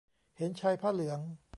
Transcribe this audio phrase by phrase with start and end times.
[0.37, 1.19] เห็นชายผ้าเหลือง